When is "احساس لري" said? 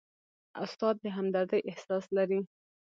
1.69-2.39